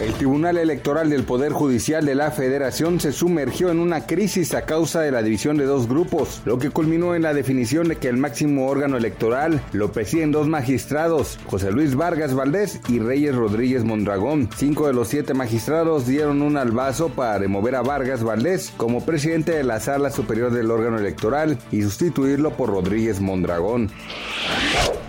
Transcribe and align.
El 0.00 0.12
Tribunal 0.12 0.58
Electoral 0.58 1.08
del 1.08 1.24
Poder 1.24 1.52
Judicial 1.52 2.04
de 2.04 2.14
la 2.14 2.30
Federación 2.30 3.00
se 3.00 3.12
sumergió 3.12 3.70
en 3.70 3.78
una 3.78 4.06
crisis 4.06 4.52
a 4.52 4.66
causa 4.66 5.00
de 5.00 5.10
la 5.10 5.22
división 5.22 5.56
de 5.56 5.64
dos 5.64 5.88
grupos, 5.88 6.42
lo 6.44 6.58
que 6.58 6.68
culminó 6.68 7.14
en 7.14 7.22
la 7.22 7.32
definición 7.32 7.88
de 7.88 7.96
que 7.96 8.08
el 8.08 8.18
máximo 8.18 8.68
órgano 8.68 8.98
electoral 8.98 9.62
lo 9.72 9.92
presiden 9.92 10.32
dos 10.32 10.48
magistrados, 10.48 11.38
José 11.46 11.72
Luis 11.72 11.94
Vargas 11.94 12.34
Valdés 12.34 12.78
y 12.88 12.98
Reyes 12.98 13.34
Rodríguez 13.34 13.84
Mondragón. 13.84 14.50
Cinco 14.54 14.86
de 14.86 14.92
los 14.92 15.08
siete 15.08 15.32
magistrados 15.32 16.06
dieron 16.06 16.42
un 16.42 16.58
albazo 16.58 17.08
para 17.08 17.38
remover 17.38 17.74
a 17.76 17.82
Vargas 17.82 18.22
Valdés 18.22 18.74
como 18.76 19.04
presidente 19.06 19.52
de 19.52 19.64
la 19.64 19.80
Sala 19.80 20.10
Superior 20.10 20.52
del 20.52 20.70
órgano 20.70 20.98
electoral 20.98 21.58
y 21.72 21.80
sustituirlo 21.80 22.50
por 22.50 22.68
Rodríguez 22.68 23.20
Mondragón. 23.20 23.90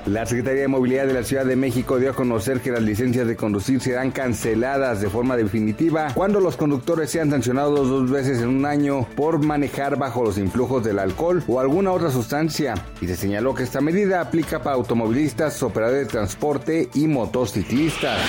La 0.08 0.26
Secretaría 0.26 0.62
de 0.62 0.68
Movilidad 0.70 1.06
de 1.06 1.14
la 1.14 1.24
Ciudad 1.24 1.44
de 1.44 1.58
México 1.58 2.00
dio 2.00 2.12
a 2.12 2.14
conocer 2.14 2.62
que 2.62 2.72
las 2.72 2.82
licencias 2.82 3.28
de 3.28 3.36
conducir 3.36 3.82
serán 3.82 4.12
canceladas 4.12 5.02
de 5.02 5.10
forma 5.10 5.36
definitiva 5.36 6.08
cuando 6.14 6.40
los 6.40 6.56
conductores 6.56 7.12
sean 7.12 7.30
sancionados 7.30 7.90
dos 7.90 8.10
veces 8.10 8.42
en 8.42 8.48
un 8.48 8.66
año 8.66 9.06
por 9.18 9.44
manejar 9.44 9.98
bajo 9.98 10.24
los 10.24 10.38
influjos 10.38 10.82
del 10.86 11.00
alcohol 11.00 11.44
o 11.46 11.60
alguna 11.60 11.92
otra 11.92 12.10
sustancia. 12.10 12.76
Y 13.02 13.08
se 13.08 13.18
señaló 13.18 13.54
que 13.54 13.64
esta 13.64 13.82
medida 13.82 14.22
aplica 14.22 14.64
para 14.64 14.78
automovilistas, 14.78 15.62
operadores 15.62 16.08
de 16.08 16.12
transporte 16.12 16.90
y 16.94 17.08
motociclistas 17.08 18.22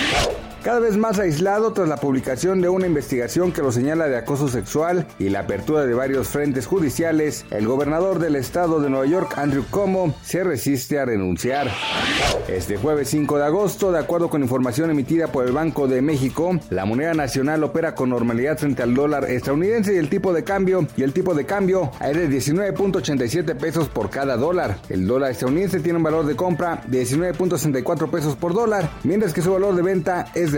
cada 0.63 0.81
vez 0.81 0.97
más 0.97 1.19
aislado 1.19 1.73
tras 1.73 1.89
la 1.89 1.97
publicación 1.97 2.61
de 2.61 2.69
una 2.69 2.87
investigación 2.87 3.53
que 3.53 3.63
lo 3.63 3.73
señala 3.73 4.09
de 4.09 4.17
acoso 4.17 4.49
sexual 4.49 5.07
y 5.19 5.29
la 5.29 5.41
apertura 5.41 5.87
de 5.87 5.95
varios 5.95 6.29
frentes 6.29 6.67
judiciales, 6.67 7.45
el 7.51 7.67
gobernador 7.67 8.19
del 8.19 8.37
estado 8.37 8.81
de 8.81 8.91
Nueva 8.91 9.07
York, 9.07 9.35
Andrew 9.37 9.65
Cuomo, 9.71 10.15
se 10.23 10.45
resiste 10.45 10.99
a 10.99 11.05
renunciar. 11.05 11.71
Este 12.49 12.77
jueves 12.77 13.09
5 13.09 13.39
de 13.39 13.45
agosto, 13.45 13.93
de 13.93 13.99
acuerdo 13.99 14.31
con 14.31 14.43
información 14.43 14.91
emitida 14.91 15.29
por 15.29 15.47
el 15.47 15.53
Banco 15.53 15.87
de 15.87 16.03
México, 16.03 16.59
la 16.71 16.85
moneda 16.85 17.15
nacional 17.15 17.63
opera 17.63 17.95
con 17.95 18.11
normalidad 18.11 18.59
frente 18.59 18.83
al 18.83 18.95
dólar 18.95 19.25
estadounidense 19.31 19.95
y 19.95 19.99
el 19.99 20.09
tipo 20.09 20.33
de 20.33 20.45
cambio 20.45 20.87
y 20.97 21.03
el 21.03 21.13
tipo 21.13 21.35
de 21.35 21.47
cambio 21.47 21.93
es 22.01 22.17
de 22.17 22.29
19.87 22.29 23.55
pesos 23.57 23.89
por 23.89 24.11
cada 24.11 24.37
dólar. 24.37 24.79
El 24.89 25.07
dólar 25.07 25.31
estadounidense 25.31 25.81
tiene 25.81 25.99
un 25.99 26.05
valor 26.05 26.27
de 26.27 26.37
compra 26.37 26.83
de 26.87 27.03
19.64 27.03 28.11
pesos 28.11 28.37
por 28.37 28.55
dólar, 28.55 28.91
mientras 29.05 29.33
que 29.33 29.43
su 29.43 29.53
valor 29.53 29.75
de 29.77 29.83
venta 29.83 30.27
es 30.35 30.53
de 30.53 30.58